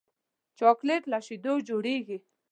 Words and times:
چاکلېټ 0.59 1.03
له 1.11 1.19
شیدو 1.25 1.53
جوړېږي. 1.67 2.17